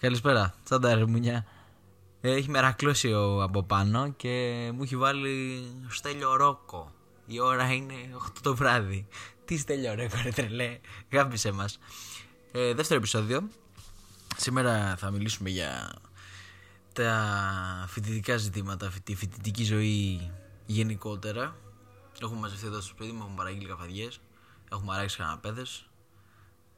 [0.00, 1.46] Καλησπέρα, τσάντα ρεμουνιά.
[2.20, 4.30] Ε, έχει μερακλώσει ο από πάνω και
[4.74, 6.92] μου έχει βάλει στέλιο ρόκο.
[7.26, 7.94] Η ώρα είναι
[8.26, 9.08] 8 το βράδυ.
[9.44, 10.78] Τι στέλιο ρόκο, ρε τρελέ.
[11.12, 11.78] Γάμπησε μας.
[12.52, 13.48] Ε, δεύτερο επεισόδιο.
[14.36, 15.94] Σήμερα θα μιλήσουμε για
[16.92, 20.30] τα φοιτητικά ζητήματα, τη φοιτητική ζωή
[20.66, 21.56] γενικότερα.
[22.22, 24.20] Έχουμε μαζευτεί εδώ στο σπίτι μου, έχουμε παραγγείλει καφαδιές,
[24.72, 25.88] έχουμε αράξει καναπέδες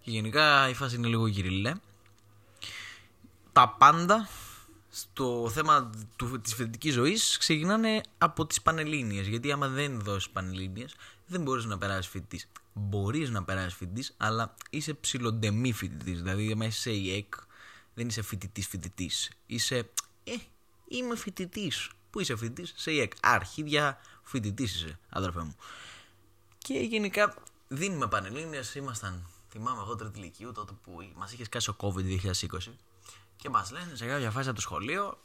[0.02, 1.72] και γενικά η φάση είναι λίγο γυριλέ.
[3.60, 4.28] Τα πάντα
[4.90, 10.94] στο θέμα του, της φοιτητικής ζωής ξεκινάνε από τις πανελλήνιες γιατί άμα δεν δώσεις πανελλήνιες
[11.26, 16.64] δεν μπορείς να περάσεις φοιτητής μπορείς να περάσεις φοιτητής αλλά είσαι ψιλοντεμή φοιτητής δηλαδή άμα
[16.64, 17.34] είσαι η ΕΚ
[17.94, 19.90] δεν είσαι φοιτητής φοιτητής είσαι
[20.24, 20.34] ε,
[20.90, 21.90] είμαι φοιτητής.
[22.10, 23.12] Πού είσαι φοιτητής, σε ΙΕΚ.
[23.20, 25.56] Αρχίδια φοιτητής είσαι, αδερφέ μου.
[26.58, 27.34] Και γενικά
[27.68, 28.60] δίνουμε πανελλήνιε.
[28.74, 32.58] Ήμασταν, θυμάμαι εγώ τρίτη ηλικίου, τότε που μας είχες σκάσει ο COVID 2020.
[33.40, 35.18] Και μας λένε σε κάποια φάση από το σχολείο,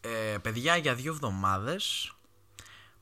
[0.00, 2.12] ε, παιδιά για δύο εβδομάδες.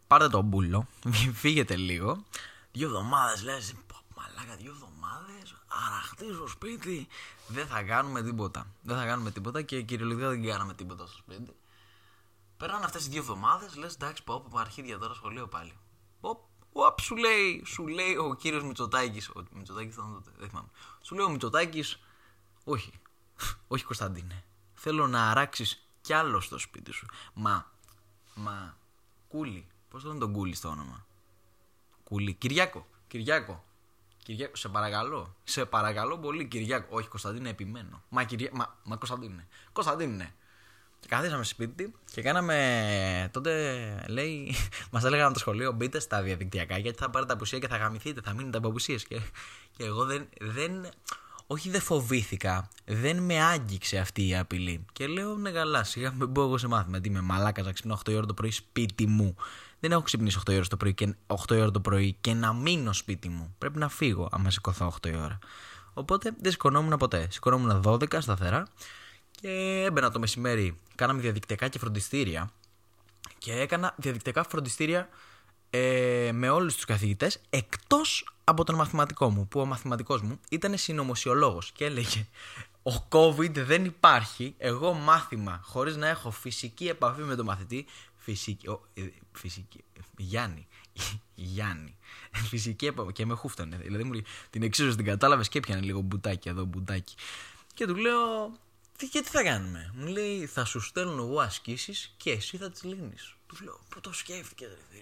[0.06, 0.86] Πάρτε τον μπούλο,
[1.42, 2.24] φύγετε λίγο.
[2.72, 3.74] Δύο εβδομάδες λες,
[4.16, 5.54] μαλάκα, δύο εβδομάδες.
[5.86, 7.08] Αραχτή στο σπίτι.
[7.46, 8.66] Δεν θα κάνουμε τίποτα.
[8.82, 11.56] Δεν θα κάνουμε τίποτα και κυριολεκτικά δεν κάναμε τίποτα στο σπίτι.
[12.56, 15.72] Περνάνε αυτές οι δύο εβδομάδες, λες εντάξει, πω από αρχίδια τώρα σχολείο πάλι.
[16.72, 19.28] Οπ, σου λέει, σου λέει ο κύριος Μητσοτάκης.
[19.28, 20.68] Ο Μητσοτάκης ήταν τότε, δεν θυμάμαι.
[21.02, 22.00] Σου λέει ο Μητσοτάκης,
[22.64, 22.92] όχι,
[23.68, 24.44] όχι Κωνσταντίνε.
[24.74, 27.06] Θέλω να αράξεις κι άλλο στο σπίτι σου.
[27.34, 27.72] Μα,
[28.34, 28.76] μα,
[29.28, 29.66] κούλι.
[29.88, 31.06] Πώς το λένε τον κούλι στο όνομα;
[32.04, 32.34] Κούλι.
[32.34, 32.86] Κυριάκο.
[33.06, 33.64] Κυριάκο.
[34.22, 35.36] Κυριάκο, σε παρακαλώ.
[35.44, 36.96] Σε παρακαλώ πολύ, Κυριάκο.
[36.96, 38.02] Όχι, Κωνσταντίνε, επιμένω.
[38.08, 38.50] Μα, κυριά...
[38.52, 39.48] μα, μα Κωνσταντίνε.
[39.72, 40.34] Κωνσταντίνε.
[41.04, 43.30] Και καθίσαμε σπίτι και κάναμε.
[43.32, 44.54] Τότε λέει,
[44.92, 48.20] μας έλεγαν από το σχολείο: Μπείτε στα διαδικτυακά γιατί θα πάρετε απουσία και θα γαμηθείτε,
[48.20, 49.04] θα μείνετε από απουσίες.
[49.04, 49.20] Και,
[49.76, 50.88] και εγώ δεν, δεν.
[51.46, 52.68] Όχι, δεν φοβήθηκα.
[52.84, 54.84] Δεν με άγγιξε αυτή η απειλή.
[54.92, 57.00] Και λέω: Ναι, καλά, σιγά με μπω εγώ σε μάθημα.
[57.00, 59.36] Τι είμαι μαλάκα να ξυπνώ 8 ώρα το πρωί σπίτι μου.
[59.80, 62.92] Δεν έχω ξυπνήσει 8 ώρα το πρωί και, 8 ώρα το πρωί και να μείνω
[62.92, 63.54] σπίτι μου.
[63.58, 65.38] Πρέπει να φύγω άμα σηκωθώ 8 ώρα.
[65.94, 67.28] Οπότε δεν σηκωνόμουν ποτέ.
[67.30, 68.66] Σηκωνόμουν 12 σταθερά
[69.30, 70.76] και έμπαινα το μεσημέρι.
[70.94, 72.50] Κάναμε διαδικτυακά και φροντιστήρια.
[73.38, 75.08] Και έκανα διαδικτυακά φροντιστήρια
[75.70, 79.48] ε, με όλους τους καθηγητές εκτός από τον μαθηματικό μου.
[79.48, 82.26] Που ο μαθηματικός μου ήταν συνωμοσιολόγος και έλεγε:
[82.82, 84.54] Ο COVID δεν υπάρχει.
[84.58, 87.86] Εγώ μάθημα χωρίς να έχω φυσική επαφή με τον μαθητή.
[88.16, 88.68] Φυσική.
[88.68, 89.84] Ο, ε, φυσική
[90.16, 90.66] Γιάννη.
[91.34, 91.96] Γιάννη.
[92.50, 93.12] Φυσική επαφή.
[93.12, 93.76] Και με χούφτανε.
[93.76, 97.14] Δηλαδή μου την εξίσωση την κατάλαβες και έπιανε λίγο μπουτάκι εδώ, μπουτάκι.
[97.74, 98.52] Και του λέω:
[98.98, 102.70] τι, και τι θα κάνουμε; Μου λέει θα σου στέλνω εγώ ασκήσεις και εσύ θα
[102.70, 103.34] τις λύνεις.
[103.46, 104.98] Του λέω πού το σκέφτηκες ρε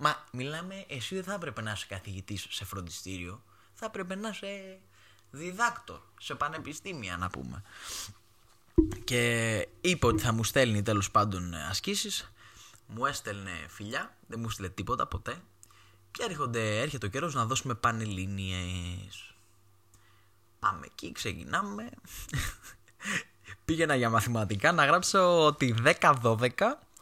[0.00, 3.42] Μα μιλάμε εσύ δεν θα έπρεπε να είσαι καθηγητής σε φροντιστήριο.
[3.74, 4.78] Θα έπρεπε να είσαι
[5.30, 7.62] διδάκτορ σε πανεπιστήμια να πούμε.
[9.04, 12.32] Και είπε ότι θα μου στέλνει τέλος πάντων ασκήσεις.
[12.86, 15.42] Μου έστελνε φιλιά, δεν μου στείλε τίποτα ποτέ.
[16.10, 19.34] Και έρχονται, έρχεται ο καιρός να δώσουμε πανελλήνιες.
[20.58, 21.90] Πάμε εκεί, ξεκινάμε.
[23.64, 26.48] Πήγαινα για μαθηματικά να γράψω τη 10-12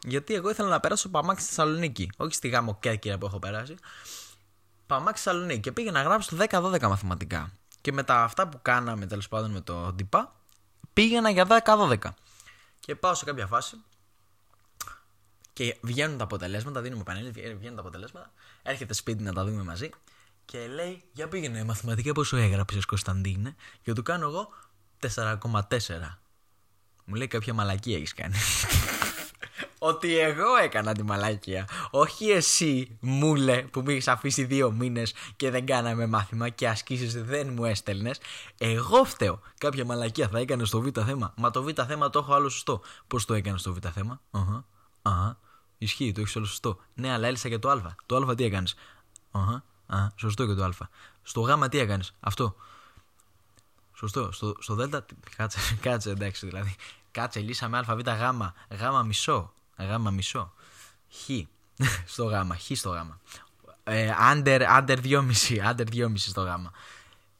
[0.03, 2.11] γιατί εγώ ήθελα να περάσω Παμάξι στη Θεσσαλονίκη.
[2.17, 3.75] Όχι στη γάμο Κέρκυρα που έχω περάσει.
[4.87, 5.59] Παμάξι στη Θεσσαλονίκη.
[5.59, 7.51] Και πήγαινα να γράψω το 10-12 μαθηματικά.
[7.81, 10.35] Και με τα αυτά που κάναμε τέλος πάντων με το ντυπά,
[10.93, 11.97] πήγαινα για 10-12.
[12.79, 13.77] Και πάω σε κάποια φάση
[15.53, 18.31] και βγαίνουν τα αποτελέσματα, δίνουμε πανέλη, βγαίνουν τα αποτελέσματα.
[18.63, 19.89] Έρχεται σπίτι να τα δούμε μαζί
[20.45, 24.49] και λέει: Για πήγαινε μαθηματικά πόσο έγραψες Κωνσταντίνε; Και του κάνω εγώ
[25.15, 26.17] 4,4.
[27.05, 28.35] Μου λέει κάποια μαλακία έχεις κάνει.
[29.79, 31.67] Ότι εγώ έκανα τη μαλακία.
[31.89, 37.23] Όχι εσύ, μούλε, που με έχει αφήσει δύο μήνες και δεν κάναμε μάθημα και ασκήσεις
[37.23, 38.19] δεν μου έστελνες.
[38.57, 39.39] Εγώ φταίω.
[39.57, 41.33] Κάποια μαλακία θα έκανε στο β' θέμα.
[41.37, 42.81] Μα το β' θέμα το έχω άλλο σωστό.
[43.07, 44.65] Πώς το έκανε στο β' θέμα; Αχα.
[45.01, 45.37] Αχα.
[45.77, 46.77] Ισχύει, το έχεις όλο σωστό.
[46.93, 47.95] Ναι, αλλά έλυσα και το α.
[48.05, 48.75] Το α τι έκανες;
[49.31, 49.63] Αχα.
[49.87, 50.71] Α, σωστό και το α.
[51.21, 52.55] Στο γ τι έκανες; Αυτό.
[53.93, 54.31] Σωστό.
[54.31, 55.05] Στο, στο Δέλτα.
[55.35, 56.75] Κάτσε, κάτσε εντάξει δηλαδή.
[57.11, 58.53] Κάτσε, λύσαμε ΑΒ γάμα.
[58.69, 59.53] Γάμα μισό.
[59.77, 60.53] Γάμα μισό.
[61.11, 61.29] Χ.
[62.13, 62.55] στο γάμα.
[62.55, 63.19] Χ στο γάμα.
[63.83, 65.21] Ε, under, under 2,5.
[65.69, 66.71] Under 2,5 στο γάμα.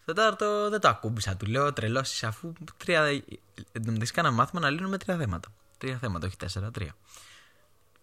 [0.01, 1.35] Στο τέταρτο δεν το ακούμπησα.
[1.35, 3.23] Του λέω τρελώσεις αφού τρία.
[3.71, 5.49] Εντάξει, κάναμε μάθημα να λύνουμε τρία θέματα.
[5.77, 6.95] Τρία θέματα, όχι τέσσερα, τρία.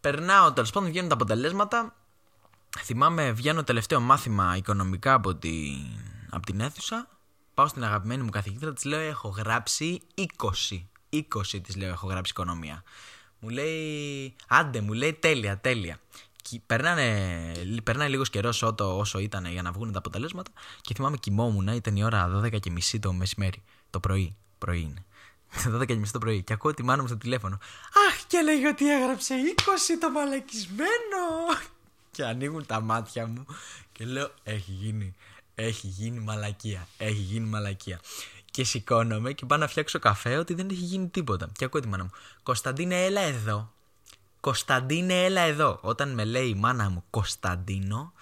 [0.01, 1.95] Περνάω τέλος πάντων, βγαίνουν τα αποτελέσματα.
[2.79, 5.77] Θυμάμαι, βγαίνω τελευταίο μάθημα οικονομικά από την,
[6.31, 7.09] από την αίθουσα
[7.55, 10.25] πάω στην αγαπημένη μου καθηγήτρια, της λέω: Έχω γράψει 20.
[11.11, 12.83] 20 της λέω: Έχω γράψει οικονομία.
[13.45, 15.99] Μου λέει: Άντε, μου λέει τέλεια, τέλεια.
[16.43, 17.53] Και περνάνε,
[17.85, 20.51] περνάει λίγος καιρός όσο, όσο ήταν για να βγουν τα αποτελέσματα
[20.81, 24.37] και θυμάμαι κοιμόμουν, ήταν η ώρα 12 και μισή το μεσημέρι, το πρωί.
[24.59, 25.05] πρωί είναι.
[25.81, 26.43] 12 και μισή το πρωί.
[26.43, 27.59] Και ακούω τη μάνα μου στο τηλέφωνο.
[28.09, 29.61] Αχ, και λέει ότι έγραψε 20
[30.01, 31.23] το μαλακισμένο.
[32.15, 33.47] Και ανοίγουν τα μάτια μου
[33.93, 35.15] και λέω: Έχει γίνει.
[35.55, 36.89] Έχει γίνει μαλακία.
[36.99, 38.01] Έχει γίνει μαλακία.
[38.55, 41.49] Και σηκώνομαι και πάω να φτιάξω καφέ ότι δεν έχει γίνει τίποτα.
[41.53, 42.11] Και ακούω τη μάνα μου.
[42.43, 43.73] Κωνσταντίνε, έλα εδώ.
[44.41, 45.79] Κωνσταντίνε, έλα εδώ.
[45.83, 48.13] Όταν με λέει η μάνα μου Κωνσταντίνο,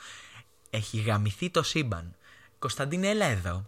[0.71, 2.15] έχει γαμηθεί το σύμπαν.
[2.59, 3.67] Κωνσταντίνε, έλα εδώ.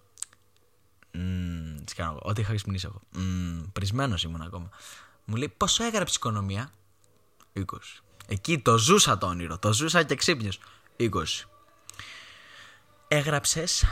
[1.14, 2.20] Mm, τι κάνω εγώ.
[2.22, 3.00] Ό,τι είχα ξυπνήσει εγώ.
[3.16, 4.68] Mm, Πρισμένος ήμουν ακόμα.
[5.24, 6.70] Μου λέει πόσο έγραψες οικονομία;
[7.52, 7.62] 20.
[8.26, 9.58] Εκεί το ζούσα το όνειρο.
[9.58, 10.58] Το ζούσα και ξύπνιος.
[10.96, 11.48] 20.
[13.08, 13.84] Έγραψες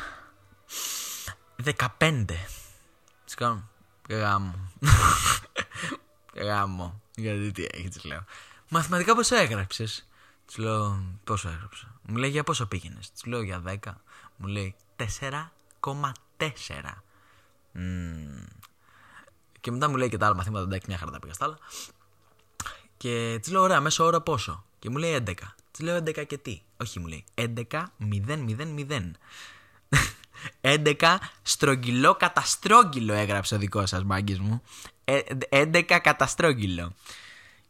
[1.98, 2.24] 15.
[3.32, 3.68] Τι κάνω.
[4.08, 4.54] Γάμο.
[6.34, 7.00] Γάμο.
[7.14, 8.24] Γιατί τι έχει, της λέω.
[8.68, 10.08] Μαθηματικά πόσο έγραψες;
[10.46, 12.00] Της λέω πόσο έγραψα.
[12.02, 13.76] Μου λέει για πόσο πήγαινες; Της λέω για 10.
[14.36, 17.02] Μου λέει 4,4.
[17.74, 18.46] Mm.
[19.60, 21.58] Και μετά μου λέει και τα άλλα μαθήματα, εντάξει, μια χαρά τα πήγα στα άλλα.
[22.96, 25.32] Και της λέω, ωραία, μέσω ώρα πόσο; Και μου λέει 11.
[25.70, 27.64] Της λέω 11 και τι; Όχι, μου λέει 11,
[27.98, 29.10] 0, 0,
[30.60, 34.62] 11 στρογγυλό καταστρόγγυλο έγραψε ο δικός σας μάγκης μου.
[35.04, 36.94] 11 ε, καταστρόγγυλο.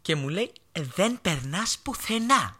[0.02, 2.56] Και μου λέει, δεν περνάς πουθενά.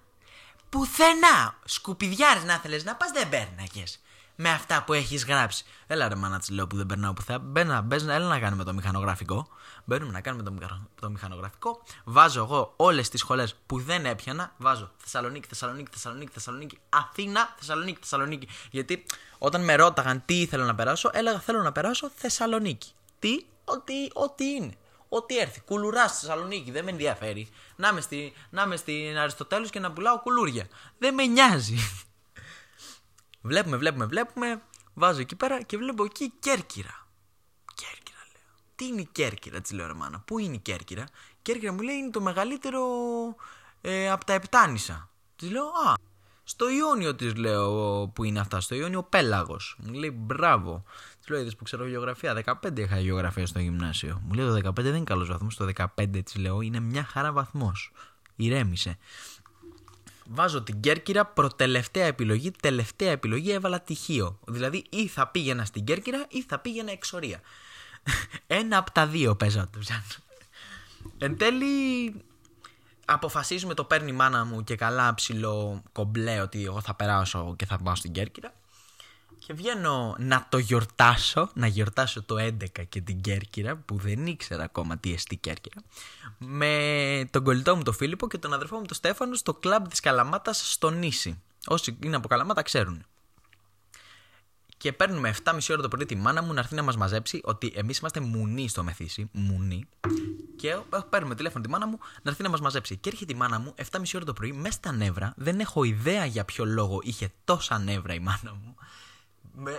[0.68, 1.58] Πουθενά.
[1.64, 3.84] Σκουπιδιάρι να θέλεις να πας, δεν πέρναγε
[4.42, 5.64] με αυτά που έχεις γράψει.
[5.86, 7.38] Έλα ρε μάνα τη λέω που δεν περνάω που θα.
[7.38, 9.48] Μπαίνα, μπαίνα, έλα να κάνουμε το μηχανογραφικό.
[9.84, 10.52] Μπαίνουμε να κάνουμε το,
[11.00, 11.82] το μηχανογραφικό.
[12.04, 14.52] Βάζω εγώ όλες τις σχολές που δεν έπιανα.
[14.56, 18.48] Βάζω Θεσσαλονίκη, Θεσσαλονίκη, Θεσσαλονίκη, Θεσσαλονίκη, Αθήνα, Θεσσαλονίκη, Θεσσαλονίκη.
[18.70, 19.06] Γιατί
[19.38, 22.92] όταν με ρώταγαν τι ήθελα να περάσω, έλεγα θέλω να περάσω Θεσσαλονίκη.
[23.18, 24.74] Τι, ό,τι, ό,τι είναι.
[25.08, 25.60] Ό,τι έρθει.
[25.60, 27.48] Κουλουράς στη Θεσσαλονίκη, δεν με ενδιαφέρει.
[27.76, 30.68] Να είμαι, στη, να στην Αριστοτέλους και να πουλάω κουλούρια.
[30.98, 31.76] Δεν με νοιάζει.
[33.42, 34.62] Βλέπουμε, βλέπουμε, βλέπουμε.
[34.94, 37.06] Βάζω εκεί πέρα και βλέπω εκεί Κέρκυρα.
[37.74, 38.54] Κέρκυρα λέω.
[38.74, 39.92] Τι είναι η Κέρκυρα, της λέω ρε
[40.24, 42.80] Πού είναι η Κέρκυρα; Η Κέρκυρα μου λέει είναι το μεγαλύτερο
[43.80, 45.10] ε, από τα Επτάνησα.
[45.36, 45.94] Της λέω, Α,
[46.44, 48.60] στο Ιόνιο της λέω που είναι αυτά.
[48.60, 49.76] Στο Ιόνιο Πέλαγος.
[49.78, 50.84] Μου λέει μπράβο.
[51.18, 52.42] Της λέω, είδες που ξέρω γεωγραφία.
[52.62, 54.22] 15 είχα γεωγραφία στο γυμνάσιο.
[54.26, 55.56] Μου λέει το 15 δεν είναι καλός βαθμός.
[55.56, 57.92] Το 15 της λέω είναι μια χαρά βαθμός.
[58.36, 58.98] Ηρέμησε.
[60.26, 64.38] Βάζω την Κέρκυρα προτελευταία επιλογή, τελευταία επιλογή έβαλα τυχείο.
[64.46, 67.40] Δηλαδή ή θα πήγαινα στην Κέρκυρα ή θα πήγαινα εξορία.
[68.46, 69.80] Ένα από τα δύο παίζω το
[71.18, 71.66] Εν τέλει
[73.04, 77.66] αποφασίζουμε το παίρνει η μάνα μου και καλά ψηλό κομπλέ ότι εγώ θα περάσω και
[77.66, 78.52] θα πάω στην Κέρκυρα.
[79.46, 84.62] Και βγαίνω να το γιορτάσω, να γιορτάσω το 11 και την Κέρκυρα, που δεν ήξερα
[84.62, 85.82] ακόμα τι εστί Κέρκυρα,
[86.38, 90.00] με τον κολλητό μου τον Φίλιππο και τον αδερφό μου τον Στέφανο στο κλαμπ της
[90.00, 91.40] Καλαμάτας στο Νήσι.
[91.66, 93.06] Όσοι είναι από Καλαμάτα ξέρουν.
[94.76, 97.72] Και παίρνουμε 7,5 ώρα το πρωί τη μάνα μου να έρθει να μας μαζέψει ότι
[97.74, 99.28] εμείς είμαστε μουνί στο μεθύσι.
[99.32, 99.88] Μουνί.
[100.56, 100.76] Και
[101.10, 102.96] παίρνουμε τηλέφωνο τη μάνα μου να έρθει να μας μαζέψει.
[102.96, 105.32] Και έρχεται η μάνα μου 7,5 ώρα το πρωί μέσα στα νεύρα.
[105.36, 108.74] Δεν έχω ιδέα για ποιο λόγο είχε τόσα νεύρα η μάνα μου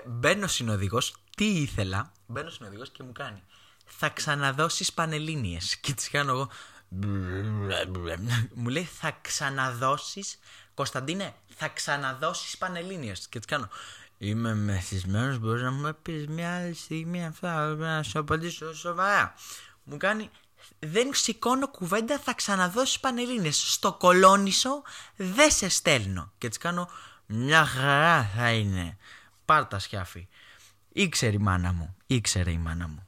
[0.06, 3.44] μπαίνω συνοδηγός, τι ήθελα, μπαίνω συνοδηγός και μου κάνει.
[3.86, 5.58] Θα ξαναδώσεις πανελίνε.
[5.82, 6.50] Και τις κάνω εγώ.
[8.54, 10.40] Μου λέει θα ξαναδώσεις.
[10.74, 13.12] Κωνσταντίνε, θα ξαναδώσεις πανελίνε.
[13.30, 13.70] Και τις κάνω.
[14.18, 19.34] Είμαι μεθυσμένος, μπορείς να μου πεις μια άλλη στιγμή αυτά, να σου απαντήσω σοβαρά.
[19.84, 20.30] Μου κάνει,
[20.80, 23.52] δεν σηκώνω κουβέντα, θα ξαναδώσεις πανελίνε.
[23.52, 24.84] Στο κολόνισο
[25.16, 26.32] δεν σε στέλνω.
[26.38, 26.90] Και τις κάνω,
[27.26, 28.98] μια χαρά θα είναι.
[29.46, 30.28] Πάρ τα σκιάφη.
[30.94, 31.96] Ήξερε η μάνα μου.
[32.08, 33.08] Ήξερε η μάνα μου.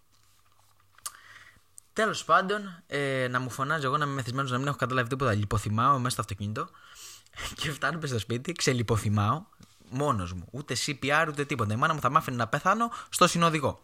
[1.93, 5.33] Τέλος πάντων, ε, να μου φωνάζει εγώ να είμαι μεθυσμένος να μην έχω καταλάβει τίποτα.
[5.33, 6.69] Λιποθυμάω μέσα στο αυτοκίνητο
[7.59, 9.43] και φτάνουμε στο σπίτι, ξελιποθυμάω
[9.89, 10.47] μόνος μου.
[10.51, 11.73] Ούτε CPR ούτε τίποτα.
[11.73, 13.81] Η μάνα μου θα μ' άφηνε να πεθάνω στο συνοδηγό.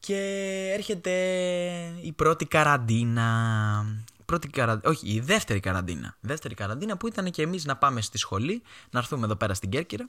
[0.00, 0.16] Και
[0.74, 1.12] έρχεται
[2.02, 3.84] η πρώτη καραντίνα.
[4.24, 4.50] Πρώτη
[4.84, 6.16] Όχι, η δεύτερη καραντίνα.
[6.20, 9.70] Δεύτερη καραντίνα που ήταν και εμείς να πάμε στη σχολή, να έρθουμε εδώ πέρα στην
[9.70, 10.08] Κέρκυρα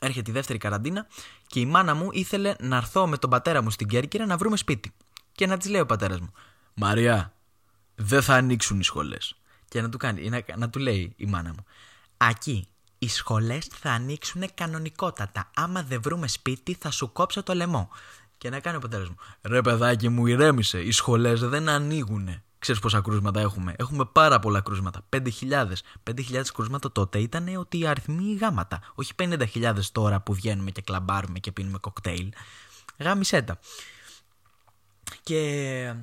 [0.00, 1.06] έρχεται η δεύτερη καραντίνα
[1.46, 4.56] και η μάνα μου ήθελε να έρθω με τον πατέρα μου στην Κέρκυρα να βρούμε
[4.56, 4.92] σπίτι.
[5.32, 6.32] Και να της λέει ο πατέρας μου:
[6.74, 7.34] Μαριά,
[7.94, 9.34] δεν θα ανοίξουν οι σχολές.
[9.68, 11.64] Και να του, κάνει, να, να του λέει η μάνα μου:
[12.16, 12.66] Ακεί,
[12.98, 15.50] οι σχολές θα ανοίξουν κανονικότατα.
[15.54, 17.90] Άμα δεν βρούμε σπίτι, θα σου κόψω το λαιμό.
[18.38, 20.80] Και να κάνει ο πατέρας μου: Ρε παιδάκι μου, ηρέμησε.
[20.80, 22.42] Οι σχολές δεν ανοίγουν.
[22.60, 25.06] Ξέρεις πόσα κρούσματα έχουμε; Έχουμε πάρα πολλά κρούσματα.
[25.16, 25.82] 5.000.
[26.10, 28.80] 5.000 κρούσματα τότε ήταν ότι οι αριθμοί γάματα.
[28.94, 32.32] Όχι 50.000 τώρα που βγαίνουμε και κλαμπάρουμε και πίνουμε κοκτέιλ.
[32.98, 33.58] Γάμισέτα.
[35.22, 35.94] Και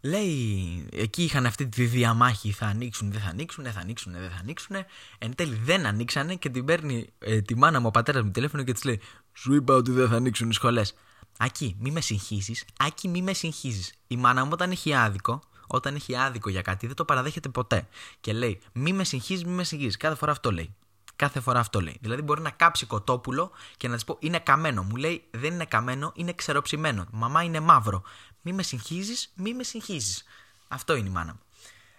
[0.00, 2.52] λέει, εκεί είχαν αυτή τη διαμάχη.
[2.52, 4.76] Θα ανοίξουν, δεν θα ανοίξουν, θα ανοίξουν, δεν θα ανοίξουν.
[5.18, 8.62] Εν τέλει δεν ανοίξανε και την παίρνει ε, τη μάνα μου ο πατέρας μου τηλέφωνο
[8.62, 9.00] και της λέει:
[9.32, 10.94] Σου είπα ότι δεν θα ανοίξουν οι σχολές.
[11.38, 12.64] Άκη, μη με συγχύσεις.
[12.78, 13.94] Άκη, μη με συγχύσεις.
[14.06, 17.88] Η μάνα μου όταν έχει άδικο, όταν έχει άδικο για κάτι, δεν το παραδέχεται ποτέ.
[18.20, 19.96] Και λέει, μη με συγχύσεις, μη με συγχύσεις.
[19.96, 20.74] Κάθε φορά αυτό λέει.
[21.16, 21.98] Κάθε φορά αυτό λέει.
[22.00, 24.82] Δηλαδή μπορεί να κάψει κοτόπουλο και να της πω είναι καμένο.
[24.82, 27.06] Μου λέει δεν είναι καμένο, είναι ξεροψημένο.
[27.10, 28.02] Μαμά είναι μαύρο.
[28.40, 30.22] Μη με συγχύζει, μη με συγχύζει.
[30.68, 31.40] Αυτό είναι η μάνα μου.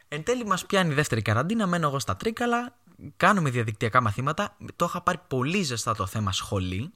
[0.08, 2.76] Εν τέλει μας πιάνει η δεύτερη καραντίνα, μένω εγώ στα τρίκαλα,
[3.18, 4.56] κάνουμε διαδικτυακά μαθήματα.
[4.76, 6.92] Το είχα πάρει πολύ ζεστά το θέμα σχολή.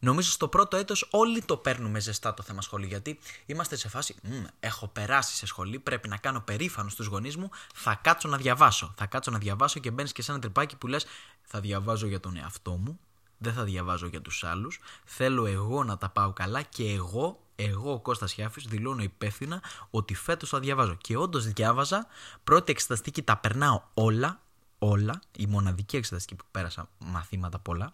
[0.00, 4.14] Νομίζω στο πρώτο έτος όλοι το παίρνουμε ζεστά το θέμα σχολή γιατί είμαστε σε φάση
[4.60, 8.94] έχω περάσει σε σχολή, πρέπει να κάνω περήφανο στους γονείς μου, θα κάτσω να διαβάσω.
[8.96, 11.06] Θα κάτσω να διαβάσω και μπαίνεις και σε ένα τρυπάκι που λες
[11.42, 12.98] θα διαβάζω για τον εαυτό μου,
[13.38, 17.92] δεν θα διαβάζω για τους άλλους, θέλω εγώ να τα πάω καλά και εγώ, εγώ
[17.92, 20.94] ο Κώστας Χιάφης δηλώνω υπεύθυνα ότι φέτος θα διαβάζω.
[20.94, 22.06] Και όντως διάβαζα,
[22.44, 24.40] πρώτη εξεταστική τα περνάω όλα,
[24.78, 27.92] όλα, η μοναδική εξεταστική που πέρασα μαθήματα πολλά.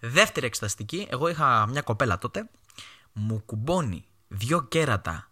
[0.00, 2.50] Δεύτερη εξεταστική, εγώ είχα μια κοπέλα τότε,
[3.12, 5.28] μου κουμπώνει δυο κέρατα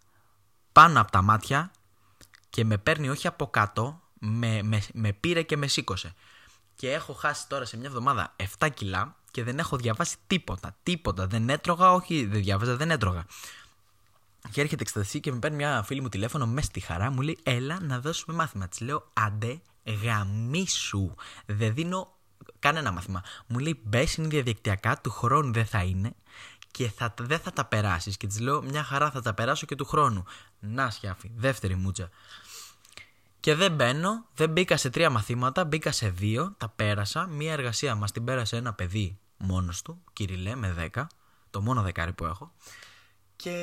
[0.71, 1.71] πάνω από τα μάτια
[2.49, 6.13] και με παίρνει όχι από κάτω, με, με, με πήρε και με σήκωσε.
[6.75, 10.75] Και έχω χάσει τώρα σε μια εβδομάδα 7 κιλά και δεν έχω διαβάσει τίποτα.
[10.83, 11.27] Τίποτα.
[11.27, 13.25] Δεν έτρωγα, όχι, δεν διάβαζα, δεν έτρωγα.
[14.51, 17.37] Και έρχεται εξεταστική και με παίρνει μια φίλη μου τηλέφωνο μέσα στη χαρά, μου λέει:
[17.43, 18.67] Έλα να δώσουμε μάθημα.
[18.67, 19.61] Της λέω: Αντε,
[20.03, 21.13] γαμίσου.
[21.45, 22.15] Δεν δίνω
[22.59, 23.23] κανένα μάθημα.
[23.47, 26.15] Μου λέει: Μπες, είναι διαδικτυακά, του χρόνου δεν θα είναι
[26.71, 28.17] και θα, δεν θα τα περάσεις.
[28.17, 30.23] Και της λέω: Μια χαρά θα τα περάσω και του χρόνου.
[30.59, 32.09] Να σιάφι, δεύτερη μούτσα.
[33.39, 37.27] Και δεν μπαίνω, δεν μπήκα σε τρία μαθήματα, μπήκα σε δύο, τα πέρασα.
[37.27, 41.07] Μία εργασία μας την πέρασε ένα παιδί μόνος του, Κυριλέ, με δέκα.
[41.49, 42.53] Το μόνο δεκάρι που έχω.
[43.35, 43.55] Και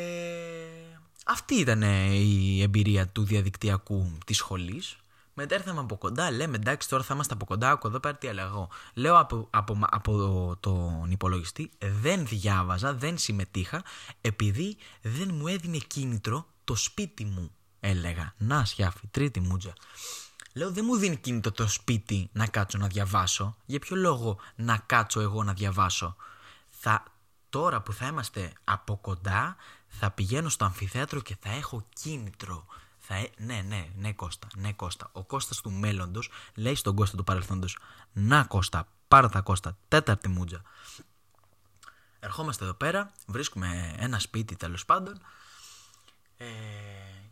[1.26, 1.82] αυτή ήταν
[2.12, 4.96] η εμπειρία του διαδικτυακού της σχολής.
[5.34, 8.26] Μετά ήρθαμε από κοντά, λέμε εντάξει τώρα θα είμαστε από κοντά, από εδώ πέρα τι
[8.26, 13.82] έλεγα Λέω από, από, από τον υπολογιστή, δεν διάβαζα, δεν συμμετείχα,
[14.20, 18.34] επειδή δεν μου έδινε κίνητρο το σπίτι μου, έλεγα.
[18.36, 19.72] Να σιάφι, τρίτη μούτζα.
[20.52, 23.56] Λέω δεν μου δίνει κίνητρο το σπίτι να κάτσω να διαβάσω.
[23.66, 26.16] Για ποιο λόγο να κάτσω εγώ να διαβάσω;
[26.70, 27.04] Θα,
[27.48, 29.56] τώρα που θα είμαστε από κοντά
[29.88, 32.66] θα πηγαίνω στο αμφιθέατρο και θα έχω κίνητρο.
[33.10, 35.10] Θα, ε, ναι, ναι, ναι Κώστα, ναι Κώστα.
[35.12, 37.78] Ο Κώστας του μέλλοντος λέει στον Κώστα του παρελθόντος
[38.12, 40.62] Να Κώστα, πάρε τα Κώστα, τέταρτη μούτζα.
[42.20, 45.20] Ερχόμαστε εδώ πέρα, βρίσκουμε ένα σπίτι τέλος πάντων
[46.36, 46.46] ε,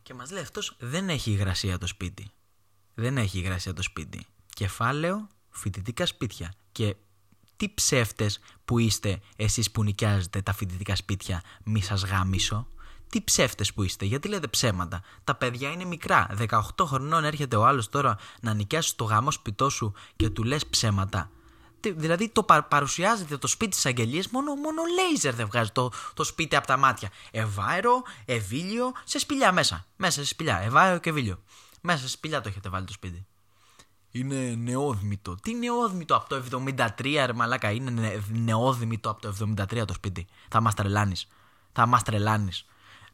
[0.03, 2.31] και μας λέει αυτός δεν έχει υγρασία το σπίτι.
[2.95, 4.27] Δεν έχει υγρασία το σπίτι.
[4.55, 6.55] Κεφάλαιο φοιτητικά σπίτια.
[6.73, 6.97] Και
[7.57, 12.69] τι ψεύτες που είστε εσείς που νοικιάζετε τα φοιτητικά σπίτια μη σας γάμισω.
[13.09, 16.27] Τι ψεύτες που είστε, γιατί λέτε ψέματα; Τα παιδιά είναι μικρά.
[16.39, 20.67] 18 χρονών έρχεται ο άλλος τώρα να νοικιάσει το γαμό σπιτό σου και του λες
[20.67, 21.31] ψέματα.
[21.81, 26.25] Δηλαδή το πα, παρουσιάζεται το σπίτι τη αγγελία, μόνο, μόνο λέιζερ δεν βγάζει το, το
[26.25, 27.11] σπίτι από τα μάτια.
[27.31, 29.87] Εβάερο, ευήλιο, σε σπηλιά μέσα.
[29.97, 30.59] Μέσα σε σπηλιά.
[30.59, 31.43] Εβάερο και ευήλιο.
[31.81, 33.27] Μέσα σε σπηλιά το έχετε βάλει το σπίτι.
[34.11, 35.35] Είναι νεόδμητο.
[35.35, 37.71] Τι νεόδμητο από το 73, ρε μαλάκα.
[37.71, 40.27] Είναι νεόδμητο από το 73 το σπίτι.
[40.49, 41.29] Θα μας τρελάνεις.
[41.73, 42.67] Θα μας τρελάνεις.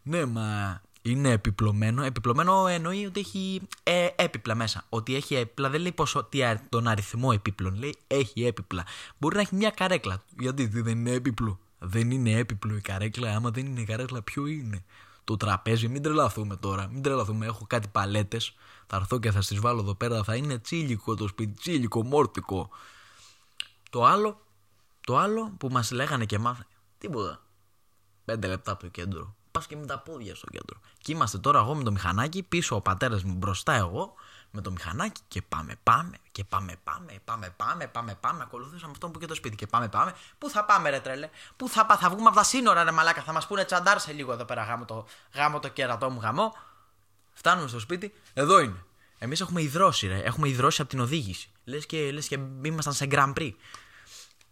[0.06, 2.02] Ναι, μα είναι επιπλωμένο.
[2.02, 4.84] Επιπλωμένο εννοεί ότι έχει ε, έπιπλα μέσα.
[4.88, 7.75] Ότι έχει έπιπλα δεν λέει πόσο, τι, τον αριθμό επίπλων.
[7.75, 8.84] Λέει έχει έπιπλα.
[9.18, 10.23] Μπορεί να έχει μια καρέκλα.
[10.38, 11.58] Γιατί δεν είναι έπιπλο.
[11.78, 13.34] Δεν είναι έπιπλο η καρέκλα.
[13.34, 14.84] Άμα δεν είναι η καρέκλα, ποιο είναι;
[15.25, 16.88] Το τραπέζι, μην τρελαθούμε τώρα.
[16.88, 17.46] Μην τρελαθούμε.
[17.46, 18.54] Έχω κάτι παλέτες.
[18.87, 20.25] Θα έρθω και θα στις βάλω εδώ πέρα.
[20.25, 21.52] Θα είναι τσίλικο το σπίτι.
[21.52, 22.70] Τσίλικο, μόρτικο.
[23.90, 24.40] Το άλλο,
[25.00, 26.66] το άλλο που μας λέγανε και εμά.
[26.99, 27.42] Τίποτα.
[28.25, 30.80] Πέντε λεπτά από το κέντρο πας και με τα πόδια στο κέντρο.
[30.99, 34.14] Και είμαστε τώρα εγώ με το μηχανάκι, πίσω ο πατέρας μου, μπροστά εγώ,
[34.50, 38.42] με το μηχανάκι και πάμε, πάμε, και πάμε, πάμε, πάμε, πάμε, πάμε, πάμε.
[38.42, 40.14] Ακολουθήσαμε αυτόν που και το σπίτι και πάμε, πάμε.
[40.38, 43.23] Πού θα πάμε, ρε τρελέ, Πού θα, πά, θα βγούμε από τα σύνορα, ρε μαλάκα,
[43.23, 46.56] θα μας πούνε τσαντάρ σε λίγο εδώ πέρα γάμο το, γάμο το κέρατό μου γαμό.
[47.32, 48.84] Φτάνουμε στο σπίτι, εδώ είναι.
[49.18, 50.18] Εμείς έχουμε υδρώσει, ρε.
[50.18, 51.50] Έχουμε υδρώσει από την οδήγηση.
[51.64, 53.52] Λες και, λες και ήμασταν σε Grand Prix.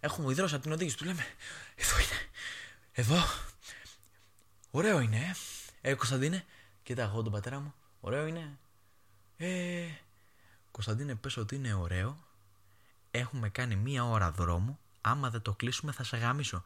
[0.01, 0.97] Έχουμε υδρώσει από την οδήγηση.
[0.97, 1.27] Του λέμε,
[1.75, 2.31] εδώ είναι.
[2.93, 3.25] Εδώ,
[4.75, 5.37] Ωραίο είναι,
[5.81, 5.91] ε.
[5.91, 6.45] ε Κωνσταντίνε,
[6.83, 7.75] κοίτα εγώ τον πατέρα μου.
[8.01, 8.59] Ωραίο είναι.
[9.37, 9.87] Ε,
[10.71, 12.17] Κωνσταντίνε, πες ότι είναι ωραίο.
[13.11, 14.79] Έχουμε κάνει μία ώρα δρόμο.
[15.01, 16.63] Άμα δεν το κλείσουμε θα σε γαμίσω.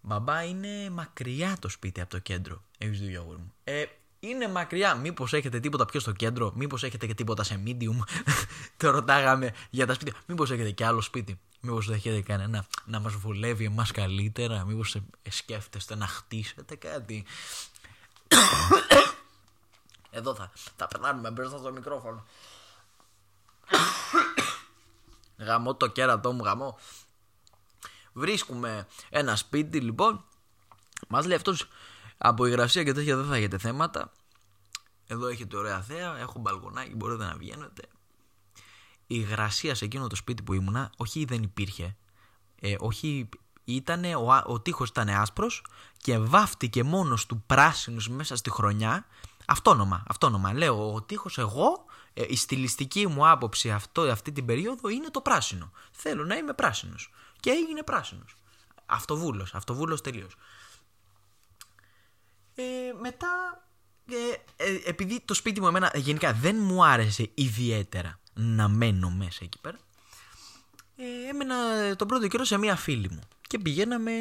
[0.00, 2.62] Μπαμπά είναι μακριά το σπίτι από το κέντρο.
[2.78, 3.52] Έχεις δει μου.
[3.64, 3.84] Ε,
[4.20, 4.94] είναι μακριά.
[4.94, 7.98] Μήπως έχετε τίποτα πιο στο κέντρο, μήπως έχετε και τίποτα σε medium;
[8.76, 10.14] το ρωτάγαμε για τα σπίτια.
[10.26, 14.96] Μήπως έχετε και άλλο σπίτι; Μήπως έχετε κανένα να μας βολεύει εμάς καλύτερα; Μήπως
[15.28, 17.24] σκέφτεστε να χτίσετε κάτι;
[20.10, 22.24] Εδώ θα, θα περνάμε μπροστά στο μικρόφωνο.
[25.46, 26.78] γαμώ το κέρατό μου, γαμώ.
[28.12, 30.24] Βρίσκουμε ένα σπίτι λοιπόν.
[31.08, 31.68] Μας λέει αυτός
[32.18, 34.12] Από υγρασία και τέτοια δεν θα έχετε θέματα.
[35.06, 37.82] Εδώ έχετε ωραία θέα, έχω μπαλκονάκι, μπορείτε να βγαίνετε.
[39.06, 41.96] Η υγρασία σε εκείνο το σπίτι που ήμουνα, όχι δεν υπήρχε.
[42.60, 43.28] Ε, όχι,
[43.64, 45.64] ήτανε, ο, ο τείχος ήταν άσπρος
[45.96, 49.06] και βάφτηκε μόνος του πράσινος μέσα στη χρονιά.
[49.46, 50.52] Αυτόνομα, αυτόνομα.
[50.52, 55.20] Λέω, ο τείχος εγώ, ε, η στιλιστική μου άποψη αυτό, αυτή την περίοδο είναι το
[55.20, 55.70] πράσινο.
[55.92, 57.12] Θέλω να είμαι πράσινος.
[57.40, 58.36] Και έγινε πράσινος.
[58.86, 60.36] Αυτοβούλος, αυτοβούλος τελείως.
[62.58, 62.62] Ε,
[63.00, 63.28] μετά,
[64.10, 69.40] ε, ε, επειδή το σπίτι μου εμένα γενικά δεν μου άρεσε ιδιαίτερα να μένω μέσα
[69.42, 69.78] εκεί πέρα,
[70.96, 71.56] ε, έμενα
[71.96, 74.12] τον πρώτο καιρό σε μία φίλη μου και πηγαίναμε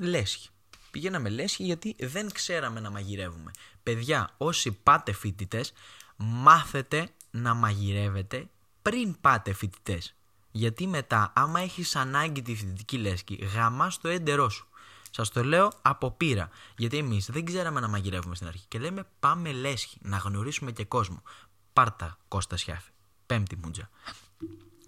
[0.00, 0.48] λέσχη.
[0.90, 3.50] Πηγαίναμε λέσχη γιατί δεν ξέραμε να μαγειρεύουμε.
[3.82, 5.72] Παιδιά, όσοι πάτε φοιτητές,
[6.16, 8.48] μάθετε να μαγειρεύετε
[8.82, 10.14] πριν πάτε φοιτητές.
[10.50, 14.68] Γιατί μετά, άμα έχεις ανάγκη τη φοιτητική λέσχη, γαμάς το έντερό σου.
[15.16, 16.48] Σας το λέω από πείρα.
[16.76, 18.64] Γιατί εμείς δεν ξέραμε να μαγειρεύουμε στην αρχή.
[18.68, 21.22] Και λέμε πάμε λέσχη, να γνωρίσουμε και κόσμο.
[21.72, 22.90] Πάρτα Κώστα Σιάφη.
[23.26, 23.90] Πέμπτη μουτζα.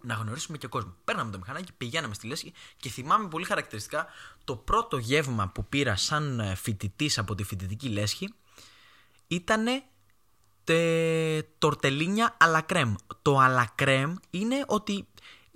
[0.03, 0.95] Να γνωρίσουμε και κόσμο.
[1.05, 4.07] Παίρναμε το μηχανάκι, πηγαίναμε στη λέσχη και θυμάμαι πολύ χαρακτηριστικά
[4.45, 8.35] το πρώτο γεύμα που πήρα σαν ε, φοιτητής από τη φοιτητική λέσχη
[9.27, 9.67] ήταν
[11.59, 12.95] τορτελίνια αλακρέμ.
[13.23, 15.09] Το αλακρέμ είναι ότι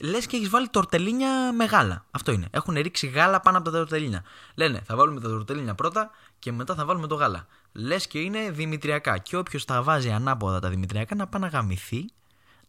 [0.03, 2.05] λες και έχεις βάλει τορτελίνια μεγάλα.
[2.11, 2.49] Αυτό είναι.
[2.51, 4.25] Έχουν ρίξει γάλα πάνω από τα τορτελίνια.
[4.55, 7.47] Λένε θα βάλουμε τα τορτελίνια πρώτα και μετά θα βάλουμε το γάλα.
[7.73, 9.19] Λες και είναι δημητριακά.
[9.19, 12.05] Και όποιος τα βάζει ανάποδα τα δημητριακά να πάει να γαμηθεί,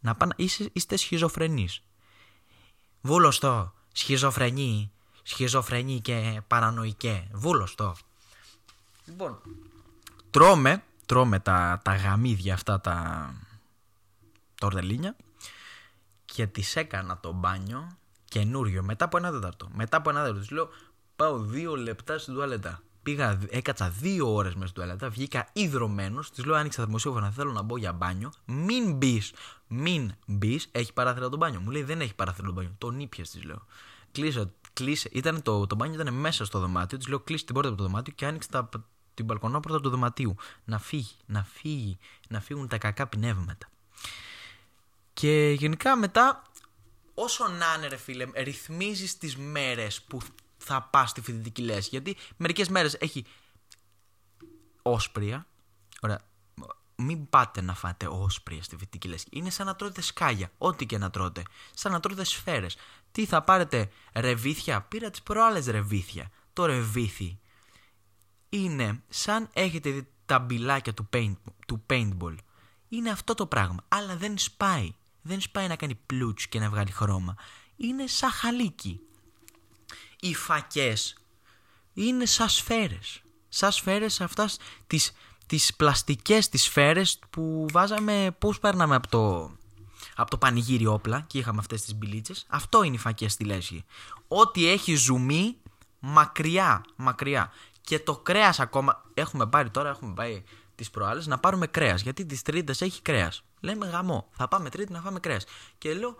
[0.00, 1.82] να πάει, είστε, είστε σχιζοφρενείς.
[3.00, 7.28] Βούλωστο, σχιζοφρενή, σχιζοφρενή και παρανοϊκέ.
[7.32, 7.96] Βούλωστο.
[9.04, 9.40] Λοιπόν,
[10.30, 13.28] τρώμε, τρώμε τα, τα γαμίδια αυτά τα
[14.54, 15.16] τορτελίνια
[16.34, 19.68] και της έκανα το μπάνιο καινούριο μετά από ένα τέταρτο.
[19.74, 20.68] Μετά από ένα τέταρτο της λέω
[21.16, 22.82] πάω δύο λεπτά στην τουαλέτα.
[23.02, 26.30] Πήγα, έκατσα δύο ώρες μέσα στην τουαλέτα, βγήκα υδρωμένος.
[26.30, 28.32] Της λέω: Άνοιξα τα δημοσίευμα, θέλω να μπω για μπάνιο.
[28.44, 29.32] Μην μπεις,
[29.66, 30.68] μην μπεις.
[30.72, 31.60] Έχει παράθυρα το μπάνιο.
[31.60, 32.74] Μου λέει: Δεν έχει παράθυρα το μπάνιο.
[32.78, 33.66] Τον ήπια, της λέω.
[34.12, 35.08] Κλείσε, κλείσε.
[35.12, 36.98] Ήταν το, το μπάνιο ήταν μέσα στο δωμάτιο.
[36.98, 38.68] Της λέω: Κλείσε την πόρτα από το δωμάτιο και άνοιξε τα,
[39.14, 40.34] την μπαλκονόπορτα του δωματίου.
[40.64, 43.68] Να φύγει, να φύγει, να φύγουν τα κακά πνεύματα.
[45.14, 46.42] Και γενικά μετά,
[47.14, 50.20] όσο να είναι ρε φίλε, ρυθμίζεις τις μέρες που
[50.56, 51.88] θα πας στη φοιτητική λέσχη.
[51.90, 53.24] Γιατί μερικές μέρες έχει
[54.82, 55.46] όσπρια.
[56.00, 56.20] Ωραία.
[56.96, 59.28] Μην πάτε να φάτε όσπρια στη φοιτητική λέσχη.
[59.32, 60.50] Είναι σαν να τρώτε σκάγια.
[60.58, 61.42] Ό,τι και να τρώτε.
[61.74, 62.76] Σαν να τρώτε σφαίρες.
[63.12, 66.30] Τι θα πάρετε, ρεβίθια; Πήρα τις προάλλες ρεβίθια.
[66.52, 67.38] Το ρεβίθι
[68.48, 71.34] είναι σαν έχετε δει τα μπιλάκια του, paint,
[71.66, 72.34] του paintball.
[72.88, 73.84] Είναι αυτό το πράγμα.
[73.88, 74.94] Αλλά δεν σπάει
[75.26, 77.34] δεν σπάει να κάνει πλούτς και να βγάλει χρώμα.
[77.76, 79.00] Είναι σαν χαλίκι.
[80.20, 81.16] Οι φακές
[81.94, 83.22] είναι σαν σφαίρες.
[83.48, 85.12] Σαν σφαίρες αυτάς τις,
[85.46, 89.56] τις πλαστικές τις σφαίρες που βάζαμε, πώς παίρναμε από το,
[90.16, 92.46] από το πανηγύρι όπλα και είχαμε αυτές τις μπιλίτσες.
[92.48, 93.84] Αυτό είναι οι φακές στη λέσχη.
[94.28, 95.56] Ό,τι έχει ζουμί
[95.98, 97.52] μακριά, μακριά.
[97.80, 100.42] Και το κρέας ακόμα, έχουμε πάρει τώρα, έχουμε πάει
[100.74, 103.44] τις προάλλες να πάρουμε κρέας, γιατί τις τρίτες έχει κρέας.
[103.64, 104.28] Λέμε γαμό.
[104.32, 105.44] Θα πάμε Τρίτη να φάμε κρέας.
[105.78, 106.16] Και λέω,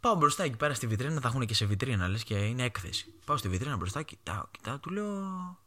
[0.00, 3.14] πάω μπροστά εκεί πέρα στη βιτρίνα, θα έχουν και σε βιτρίνα λες και είναι έκθεση.
[3.24, 5.58] Πάω στη βιτρίνα μπροστά, κοιτάω, κοιτάω, του λέω,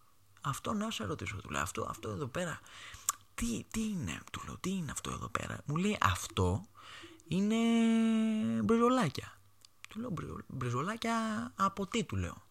[0.41, 1.36] αυτό να σε ρωτήσω.
[1.36, 2.60] Του λέω, αυτό, αυτό εδώ πέρα.
[3.36, 5.58] Τι, τι είναι, του λέω, τι είναι αυτό εδώ πέρα.
[5.65, 6.65] Μου λέει, αυτό
[7.28, 7.56] είναι
[8.63, 9.39] μπριζολάκια.
[9.89, 10.13] Του λέω,
[10.47, 11.15] μπριζολάκια
[11.56, 12.43] από τι, του λέω.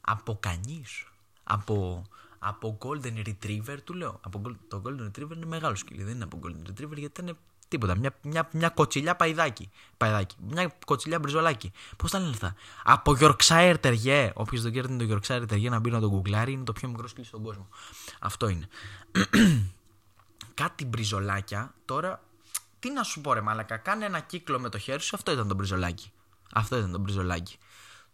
[0.00, 1.06] Από κανείς.
[1.44, 2.06] Από,
[2.38, 4.20] από Golden Retriever, του λέω.
[4.22, 7.36] Από, το Golden Retriever είναι μεγάλο σκυλί, δεν είναι από Golden Retriever γιατί είναι
[7.68, 7.96] Τίποτα.
[7.96, 9.70] Μια, μια, μια κοτσιλιά παϊδάκι.
[9.96, 10.36] παϊδάκι.
[10.38, 11.72] Μια κοτσιλιά μπριζολάκι.
[11.96, 12.54] Πώς τα λένε αυτά;
[12.84, 14.30] Από Yorkshire Terrier.
[14.34, 16.52] Όποιος δεν ξέρει το Yorkshire Terrier να μπει να τον γκουγκλάρει.
[16.52, 17.68] Είναι το πιο μικρό σκύλι στον κόσμο.
[18.20, 18.68] Αυτό είναι.
[20.54, 21.74] Κάτι μπριζολάκια.
[21.84, 22.22] Τώρα,
[22.78, 23.76] τι να σου πω ρε μάλακα.
[23.76, 25.16] Κάνε ένα κύκλο με το χέρι σου.
[25.16, 26.12] Αυτό ήταν το μπριζολάκι.
[26.52, 27.58] Αυτό ήταν το μπριζολάκι.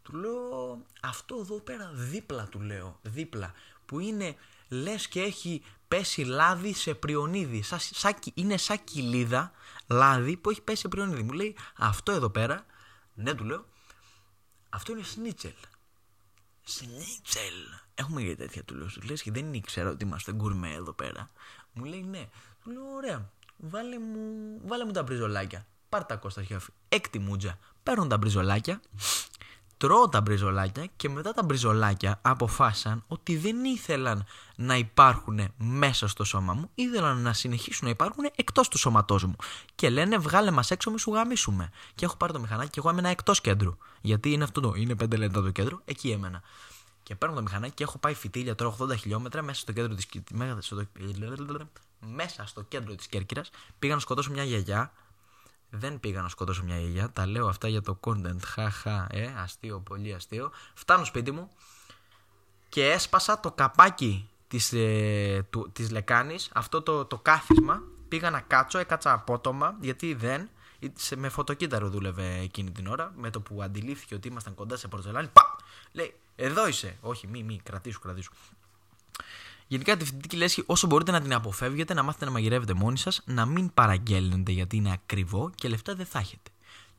[0.02, 2.98] Του λέω αυτό εδώ πέρα δίπλα του λέω.
[3.02, 3.52] Δίπλα.
[3.86, 4.36] Που είναι
[4.82, 7.62] λες και έχει πέσει λάδι σε πριονίδι.
[7.62, 9.52] Σα, σα, είναι σαν κοιλίδα
[9.86, 11.22] λάδι που έχει πέσει σε πριονίδι.
[11.22, 12.66] Μου λέει αυτό εδώ πέρα,
[13.14, 13.64] ναι του λέω,
[14.68, 15.52] αυτό είναι σνίτσελ.
[16.64, 17.54] Σνίτσελ.
[17.94, 18.88] Έχουμε για τέτοια του λέω.
[19.08, 21.30] Λες και δεν ήξερα ότι είμαστε γκουρμέ εδώ πέρα.
[21.72, 22.28] Μου λέει ναι.
[22.62, 23.32] Του λέω ωραία.
[23.56, 24.20] Βάλε μου,
[24.64, 25.66] βάλε μου τα μπριζολάκια.
[25.88, 26.70] Πάρ τα κόστα χιόφι.
[26.88, 27.58] Έκτη μουτζα.
[27.82, 28.80] Παίρνω τα μπριζολάκια
[29.84, 34.24] τρώω τα μπριζολάκια και μετά τα μπριζολάκια αποφάσισαν ότι δεν ήθελαν
[34.56, 39.36] να υπάρχουν μέσα στο σώμα μου, ήθελαν να συνεχίσουν να υπάρχουν εκτός του σώματός μου.
[39.74, 41.70] Και λένε βγάλε μας έξω, μη σου γαμίσουμε.
[41.94, 43.76] Και έχω πάρει το μηχανάκι και εγώ έμενα εκτός κέντρου.
[44.00, 46.42] Γιατί είναι αυτό το, είναι πέντε λεπτά το κέντρο, εκεί έμενα.
[47.02, 50.06] Και παίρνω το μηχανάκι και έχω πάει φυτίλια τώρα 80 χιλιόμετρα μέσα στο κέντρο της,
[52.00, 53.50] μέσα στο κέντρο της Κέρκυρας.
[53.78, 54.92] Πήγα να σκοτώσω μια γιαγιά.
[55.76, 57.10] Δεν πήγα να σκοτώσω μια γιαγιά.
[57.10, 58.42] Τα λέω αυτά για το content.
[58.44, 60.50] Χαχα, ε, αστείο, πολύ αστείο.
[60.74, 61.50] Φτάνω σπίτι μου
[62.68, 67.82] και έσπασα το καπάκι της, ε, του, της λεκάνης, αυτό το, το κάθισμα.
[68.08, 70.48] Πήγα να κάτσω, έκατσα απότομα γιατί δεν
[71.16, 73.12] με φωτοκύτταρο δούλευε εκείνη την ώρα.
[73.16, 75.56] Με το που αντιλήφθηκε ότι ήμασταν κοντά σε πορτζελάνη, πα!
[75.92, 76.96] Λέει, εδώ είσαι.
[77.00, 78.32] Όχι, μη, μη, κρατήσου, κρατήσου.
[79.66, 83.20] Γενικά τη φοιτητική λέσχη, όσο μπορείτε να την αποφεύγετε, να μάθετε να μαγειρεύετε μόνοι σας,
[83.24, 86.50] να μην παραγγέλνετε γιατί είναι ακριβό και λεφτά δεν θα έχετε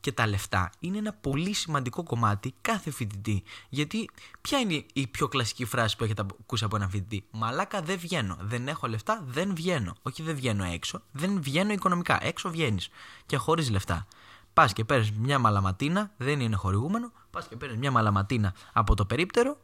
[0.05, 3.43] και τα λεφτά είναι ένα πολύ σημαντικό κομμάτι κάθε φοιτητή.
[3.69, 4.09] Γιατί
[4.41, 8.37] ποια είναι η πιο κλασική φράση που έχετε ακούσει από έναν φοιτητή; Μαλάκα δεν βγαίνω.
[8.41, 9.95] Δεν έχω λεφτά, δεν βγαίνω.
[10.01, 12.25] Όχι δεν βγαίνω έξω, δεν βγαίνω οικονομικά.
[12.25, 12.89] Έξω βγαίνεις
[13.25, 14.07] και χωρίς λεφτά.
[14.53, 17.11] Πας και παίρνεις μια μαλαματίνα, δεν είναι χορηγούμενο.
[17.29, 19.57] Πας και παίρνεις μια μαλαματίνα από το περίπτερο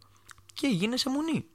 [0.54, 1.46] και γίνεσαι μουνί.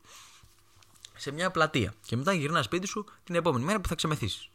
[1.16, 1.94] Σε μια πλατεία.
[2.06, 4.48] Και μετά γυρνάς σπίτι σου την επόμενη μέρα που θα ξεμεθύσεις.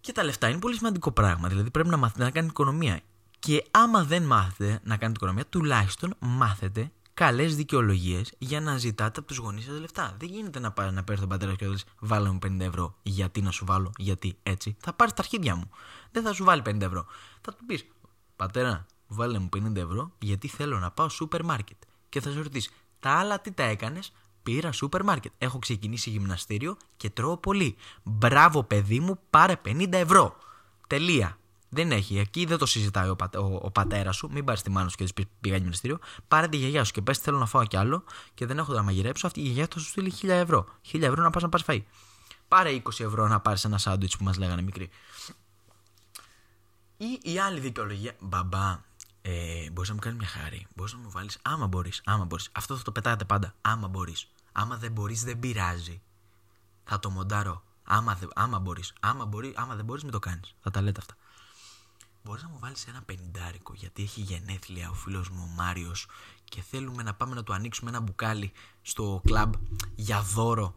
[0.00, 1.48] Και τα λεφτά είναι πολύ σημαντικό πράγμα.
[1.48, 3.00] Δηλαδή πρέπει να μάθετε να κάνετε οικονομία.
[3.38, 9.28] Και άμα δεν μάθετε να κάνετε οικονομία, τουλάχιστον μάθετε καλές δικαιολογίες για να ζητάτε από
[9.28, 10.14] τους γονείς σας λεφτά.
[10.18, 12.96] Δεν γίνεται να πάρει να παίρνει τον πατέρα και να βάλω μου 50 ευρώ.
[13.02, 14.76] Γιατί να σου βάλω, γιατί έτσι.
[14.80, 15.70] Θα πάρεις τα αρχίδια μου.
[16.10, 17.06] Δεν θα σου βάλει 50 ευρώ.
[17.40, 17.86] Θα του πεις,
[18.36, 21.76] Πατέρα, βάλε μου 50 ευρώ γιατί θέλω να πάω σούπερ μάρκετ.
[22.08, 24.12] Και θα σε ρωτήσει, Τα άλλα τι τα έκανες,
[24.46, 25.32] Πήρα σούπερ μάρκετ.
[25.38, 27.76] Έχω ξεκινήσει γυμναστήριο και τρώω πολύ.
[28.02, 30.36] Μπράβο, παιδί μου, πάρε 50 ευρώ.
[30.86, 31.38] Τελεία.
[31.68, 32.18] Δεν έχει.
[32.18, 34.28] Εκεί δεν το συζητάει ο, πατέ, ο, ο πατέρας σου.
[34.32, 35.98] Μην πάρεις τη μάνα σου και της πει πήγα γυμναστήριο.
[36.28, 38.04] Πάρε τη γιαγιά σου και πες θέλω να φάω κι άλλο
[38.34, 39.26] και δεν έχω να μαγειρέψω.
[39.26, 40.66] Αυτή η γιαγιά θα σου στείλει 1000 ευρώ.
[40.92, 41.82] 1000 ευρώ να πας να πάρεις φαΐ.
[42.48, 44.88] Πάρε 20 ευρώ να πάρεις ένα σάντουιτς που μας λέγανε μικροί.
[46.96, 48.14] Ή η άλλη δικαιολογία.
[48.20, 48.80] Μπαμπά,
[49.22, 50.66] ε, μπορείς να μου κάνεις μια χάρη.
[50.74, 51.38] Μπορείς να μου βάλεις.
[51.42, 52.02] Άμα μπορείς.
[52.04, 52.48] Άμα μπορείς.
[52.52, 53.54] Αυτό θα το πετάτε πάντα.
[53.60, 54.28] Άμα μπορείς.
[54.58, 56.02] Άμα δεν μπορείς, δεν πειράζει.
[56.84, 57.62] Θα το μοντάρω.
[57.84, 58.92] Άμα, δε, άμα μπορείς.
[59.00, 60.54] Άμα, μπορεί, άμα δεν μπορείς, μην το κάνεις.
[60.60, 61.16] Θα τα λέτε αυτά.
[62.22, 66.06] Μπορείς να μου βάλεις ένα πενιντάρικο γιατί έχει γενέθλια ο φίλος μου ο Μάριος
[66.44, 69.54] και θέλουμε να πάμε να του ανοίξουμε ένα μπουκάλι στο κλαμπ
[69.94, 70.74] για δώρο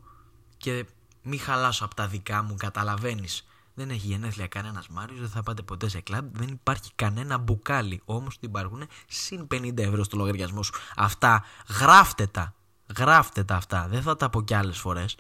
[0.58, 0.86] και
[1.24, 3.48] μη χαλάσω από τα δικά μου, καταλαβαίνεις.
[3.74, 8.02] Δεν έχει γενέθλια κανένας Μάριος, δεν θα πάτε ποτέ σε κλαμπ, δεν υπάρχει κανένα μπουκάλι.
[8.06, 10.74] Όμως υπάρχουν συν 50 ευρώ στο λογαριασμό σου.
[10.96, 11.44] Αυτά
[11.80, 12.54] γράφτε τα.
[12.97, 13.88] Γράφτε τα αυτά.
[13.88, 15.17] Δεν θα τα πω κι άλλες φορές.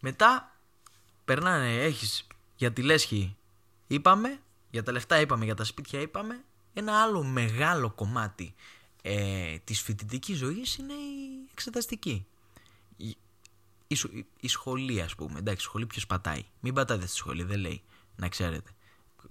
[0.00, 0.56] Μετά
[1.24, 3.36] περνάνε, έχεις για τη λέσχη
[3.86, 6.44] είπαμε, για τα λεφτά είπαμε, για τα σπίτια είπαμε.
[6.72, 8.54] Ένα άλλο μεγάλο κομμάτι
[9.02, 12.26] ε, της φοιτητικής ζωής είναι η εξεταστική.
[12.96, 13.16] Η,
[13.86, 16.44] η, η σχολή ας πούμε, εντάξει, σχολή ποιος πατάει.
[16.60, 17.82] Μην πατάτε στη σχολή, δεν λέει,
[18.16, 18.70] να ξέρετε.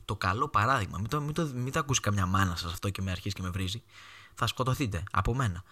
[0.05, 3.01] Το καλό παράδειγμα, μην το, μην το, μην το ακούσει καμιά μάνα σας αυτό και
[3.01, 3.83] με αρχίσει και με βρίζει.
[4.33, 5.63] Θα σκοτωθείτε από μένα.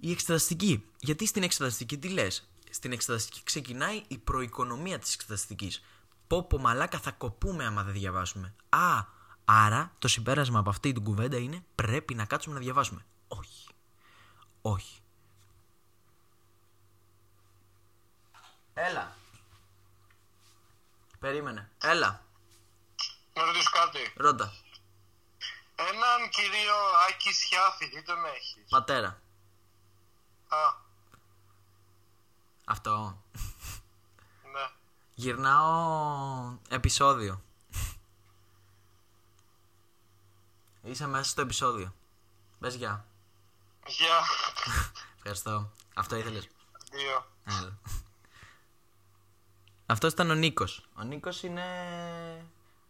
[0.00, 0.84] Η εξεταστική.
[0.98, 5.82] Γιατί στην εξεταστική τι λες; Στην εξεταστική ξεκινάει η προοικονομία της εξεταστικής.
[6.26, 8.54] Πω πω μαλάκα θα κοπούμε άμα δεν διαβάσουμε.
[8.68, 9.04] Α,
[9.44, 13.04] άρα το συμπέρασμα από αυτή την κουβέντα είναι πρέπει να κάτσουμε να διαβάσουμε.
[13.28, 13.68] Όχι.
[14.62, 15.00] Όχι.
[18.74, 19.16] Έλα.
[21.18, 21.70] Περίμενε.
[21.82, 22.22] Έλα.
[23.32, 24.12] Να ρωτήσω κάτι.
[24.16, 24.52] Ρώτα.
[25.74, 26.74] Έναν κυρίο
[27.08, 28.64] Άκη Σιάφη, τι τον έχεις.
[28.68, 29.22] Πατέρα.
[30.48, 30.74] Α,
[32.64, 33.22] Αυτό.
[34.52, 34.70] ναι.
[35.14, 37.42] Γυρνάω επεισόδιο.
[40.82, 41.94] Είσαι μέσα στο επεισόδιο.
[42.58, 43.06] Πες γεια.
[43.86, 44.20] Γεια.
[45.16, 45.70] Ευχαριστώ.
[45.94, 46.48] Αυτό ήθελες.
[46.92, 47.26] Δύο.
[47.44, 47.78] Έλα.
[49.86, 50.88] Αυτός ήταν ο Νίκος.
[50.94, 51.64] Ο Νίκος είναι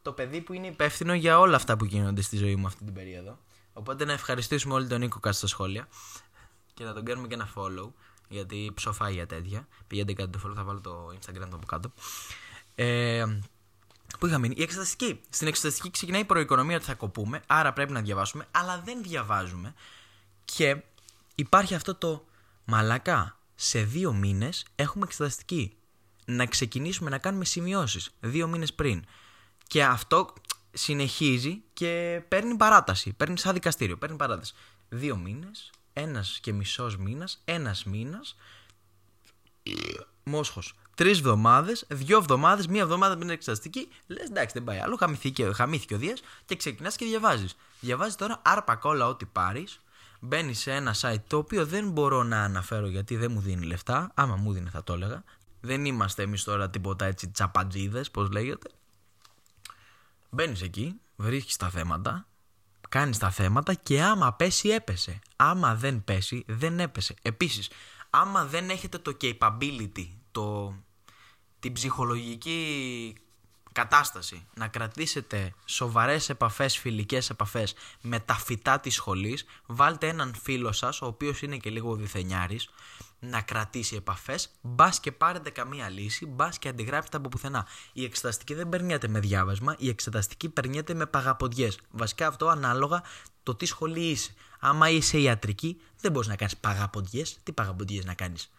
[0.03, 2.94] το παιδί που είναι υπεύθυνο για όλα αυτά που γίνονται στη ζωή μου αυτή την
[2.94, 3.38] περίοδο.
[3.73, 5.88] Οπότε να ευχαριστήσουμε όλοι τον Νίκο κάτω στα σχόλια
[6.79, 7.91] και να τον κάνουμε και ένα follow
[8.29, 9.69] γιατί ψοφάει για τέτοια.
[9.87, 11.93] Πηγαίνετε κάτω το follow, θα βάλω το Instagram του από κάτω.
[12.75, 13.25] Ε,
[14.19, 15.21] Πού είχα μείνει, η εξεταστική.
[15.31, 19.75] Στην εξεταστική ξεκινάει η προοικονομία ότι θα κοπούμε, άρα πρέπει να διαβάσουμε, αλλά δεν διαβάζουμε.
[20.45, 20.83] Και
[21.35, 22.25] υπάρχει αυτό το
[22.64, 23.38] μαλακά.
[23.55, 25.77] Σε δύο μήνες έχουμε εξεταστική.
[26.25, 29.05] Να ξεκινήσουμε να κάνουμε σημειώσεις δύο μήνες πριν.
[29.67, 30.33] Και αυτό
[30.73, 33.12] συνεχίζει και παίρνει παράταση.
[33.12, 33.97] Παίρνει σαν δικαστήριο.
[33.97, 34.55] Παίρνει παράταση.
[34.88, 38.37] Δύο μήνες, ένας και μισός μήνας, ένας μήνας.
[40.25, 40.75] Μόσχος.
[40.95, 43.89] Τρεις εβδομάδε, δύο εβδομάδε, μία εβδομάδα πριν εξεταστική.
[44.07, 44.97] Λες εντάξει, δεν πάει άλλο.
[44.97, 47.57] Χαμήθηκε, χαμήθηκε ο Δίας και ξεκινάς και διαβάζεις.
[47.81, 49.81] Διαβάζεις τώρα άρπα κόλλα ό,τι πάρεις.
[50.21, 54.11] Μπαίνεις σε ένα site το οποίο δεν μπορώ να αναφέρω γιατί δεν μου δίνει λεφτά.
[54.15, 55.25] Άμα μου δίνει θα το έλεγα.
[55.61, 58.71] Δεν είμαστε εμείς τώρα τίποτα έτσι τσαπατζίδες, πώς λέγεται.
[60.31, 62.27] Μπαίνεις εκεί, βρίσκεις τα θέματα,
[62.88, 65.18] κάνει τα θέματα και άμα πέσει έπεσε.
[65.37, 67.14] Άμα δεν πέσει δεν έπεσε.
[67.22, 67.70] Επίσης,
[68.11, 70.74] άμα δεν έχετε το capability, το,
[71.61, 73.14] την ψυχολογική
[73.79, 80.73] κατάσταση να κρατήσετε σοβαρές επαφές, φιλικές επαφές με τα φυτά της σχολής, βάλτε έναν φίλο
[80.73, 82.69] σας, ο οποίος είναι και λίγο διθενιάρης,
[83.19, 87.67] να κρατήσει επαφές, μπας και πάρετε καμία λύση, μπας και αντιγράψετε από πουθενά.
[87.93, 91.79] Η εξεταστική δεν περνιέται με διάβασμα, η εξεταστική περνιέται με παγαποντιές.
[91.91, 93.03] Βασικά αυτό ανάλογα
[93.43, 94.35] το τι σχολή είσαι.
[94.61, 97.38] Άμα είσαι ιατρική, δεν μπορείς να κάνεις παγαποντιές.
[97.43, 98.51] Τι παγαποντιές να κάνεις;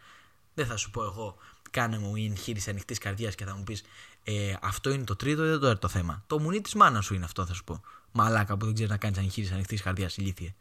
[0.53, 1.37] Δεν θα σου πω εγώ,
[1.71, 3.83] κάνε μου η εγχείρηση ανοιχτής καρδιάς και θα μου πεις
[4.23, 6.23] ε, αυτό είναι το τρίτο ή το τέταρτο θέμα.
[6.27, 7.81] Το μουνί της μάνας σου είναι αυτό, θα σου πω.
[8.11, 10.53] Μαλάκα που δεν ξέρεις να κάνεις εγχείρηση ανοιχτής καρδιάς, ηλίθιε.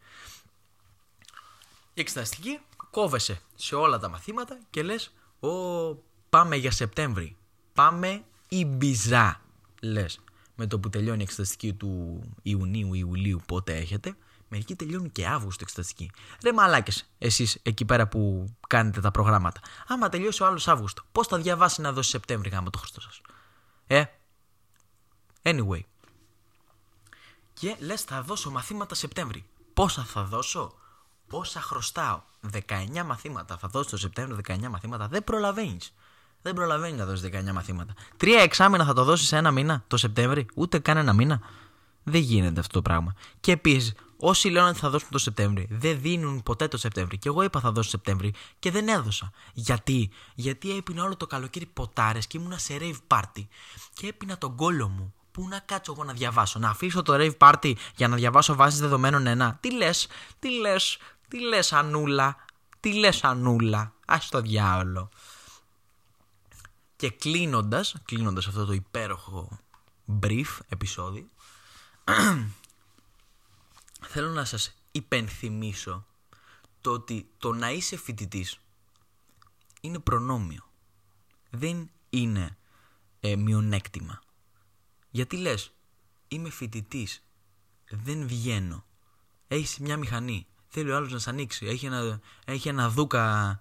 [1.94, 2.58] Η εξεταστική
[2.90, 5.48] κόβεσαι σε όλα τα μαθήματα και λες «Ω,
[6.28, 7.36] πάμε για Σεπτέμβρη,
[7.72, 9.40] πάμε Ιμπιζά»,
[9.80, 10.20] λες.
[10.54, 14.16] Με το που τελειώνει η εξεταστική του Ιουνίου, Ιουλίου, πότε έχετε,
[14.48, 16.10] μερικοί τελειώνουν και Αύγουστο εξεταστική.
[16.42, 19.60] Ρε μαλάκες, εσείς εκεί πέρα που κάνετε τα προγράμματα.
[19.86, 23.20] Άμα τελειώσει ο άλλος Αύγουστο, πώς θα διαβάσει να δώσει Σεπτέμβρη γάμο το Χριστό σας;
[23.86, 24.04] Ε;
[25.42, 25.80] Anyway.
[27.52, 29.44] Και λες, θα δώσω μαθήματα Σεπτέμβρη.
[29.74, 30.74] Πόσα θα δώσω,
[31.26, 35.08] πόσα χρωστάω; 19 μαθήματα θα δώσει το Σεπτέμβριο 19 μαθήματα.
[35.08, 35.92] Δεν προλαβαίνεις.
[36.42, 37.94] Δεν προλαβαίνεις να δώσεις 19 μαθήματα.
[38.16, 41.40] Τρία εξάμεινα θα το δώσεις σε ένα μήνα το Σεπτέμβρη, ούτε καν ένα μήνα.
[42.08, 43.14] Δεν γίνεται αυτό το πράγμα.
[43.40, 47.18] Και επίσης, όσοι λένε ότι θα δώσουν το Σεπτέμβρη, δεν δίνουν ποτέ το Σεπτέμβρη.
[47.18, 49.30] Και εγώ είπα θα δώσω Σεπτέμβρη και δεν έδωσα.
[49.52, 53.46] Γιατί, Γιατί έπεινα όλο το καλοκαίρι ποτάρες και ήμουνα σε rave party
[53.94, 55.12] και έπεινα τον κόλο μου.
[55.30, 58.80] Πού να κάτσω εγώ να διαβάσω, να αφήσω το rave party για να διαβάσω βάσεις
[58.80, 59.58] δεδομένων ένα.
[59.60, 62.36] Τι λες, τι λες, τι λες, Ανούλα,
[62.80, 65.08] τι λες, Ανούλα, ας το διάολο.
[66.96, 69.58] Και κλείνοντας, κλείνοντας αυτό το υπέροχο
[70.22, 71.28] brief επεισόδιο,
[74.12, 76.06] θέλω να σας υπενθυμίσω
[76.80, 78.58] το ότι το να είσαι φοιτητής
[79.80, 80.70] είναι προνόμιο.
[81.50, 82.56] Δεν είναι
[83.20, 84.20] ε, μειονέκτημα.
[85.10, 85.72] Γιατί λες,
[86.28, 87.22] είμαι φοιτητής,
[87.90, 88.84] δεν βγαίνω.
[89.48, 91.66] Έχεις μια μηχανή, θέλει ο άλλος να σε ανοίξει.
[91.66, 93.60] Έχει ένα, έχει ένα δούκα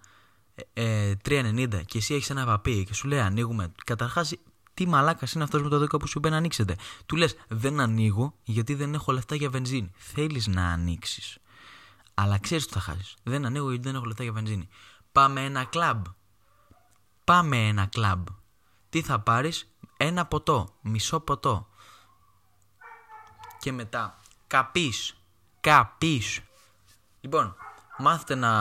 [0.73, 3.71] ε, 3,90 ε, και εσύ έχεις ένα παπί και σου λέει ανοίγουμε.
[3.85, 4.33] Καταρχάς
[4.77, 6.75] τι μαλάκας είναι αυτός με το δούκα που σου είπε να ανοίξετε.
[7.05, 9.91] Του λες: Δεν ανοίγω γιατί δεν έχω λεφτά για βενζίνη.
[9.95, 11.37] Θέλεις να ανοίξεις.
[12.13, 13.15] Αλλά ξέρεις τι θα χάσεις.
[13.23, 14.67] Δεν ανοίγω γιατί δεν έχω λεφτά για βενζίνη.
[15.11, 16.05] Πάμε ένα κλαμπ.
[17.23, 18.27] Πάμε ένα κλαμπ.
[18.89, 21.67] Τι θα πάρεις, ένα ποτό, μισό ποτό.
[23.59, 25.17] Και μετά, καπείς.
[25.59, 26.39] Καπείς.
[27.21, 27.55] Λοιπόν,
[27.97, 28.51] μάθετε να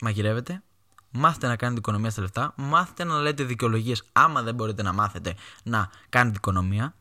[0.00, 0.62] μαγειρεύετε,
[1.10, 5.34] μάθετε να κάνετε οικονομία στα λεφτά, μάθετε να λέτε δικαιολογίες άμα δεν μπορείτε να μάθετε
[5.62, 6.94] να κάνετε οικονομία.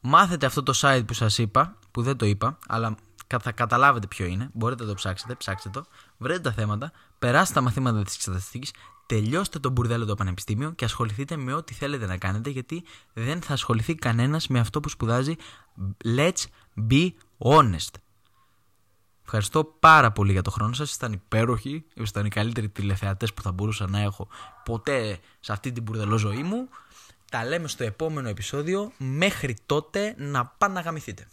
[0.00, 2.96] Μάθετε αυτό το site που σας είπα, που δεν το είπα, αλλά
[3.42, 4.50] θα καταλάβετε ποιο είναι.
[4.52, 5.84] Μπορείτε να το ψάξετε, ψάξτε το.
[6.18, 8.72] Βρείτε τα θέματα, περάστε τα μαθήματα της εξεταστική,
[9.06, 13.52] τελειώστε το μπουρδέλο το πανεπιστήμιο και ασχοληθείτε με ό,τι θέλετε να κάνετε, γιατί δεν θα
[13.52, 15.34] ασχοληθεί κανένας με αυτό που σπουδάζει.
[16.04, 16.44] Let's
[16.90, 17.90] be honest.
[19.34, 20.94] Ευχαριστώ πάρα πολύ για το χρόνο σας.
[20.94, 21.84] Ήταν υπέροχοι.
[21.94, 24.28] Ήσταν οι καλύτεροι τηλεθεατές που θα μπορούσα να έχω
[24.64, 26.68] ποτέ σε αυτή την μπουρδελό ζωή μου.
[27.30, 28.92] Τα λέμε στο επόμενο επεισόδιο.
[28.96, 31.28] Μέχρι τότε να πάνε να γαμηθείτε.